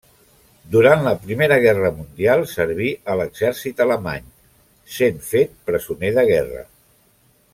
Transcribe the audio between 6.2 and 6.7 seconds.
de guerra.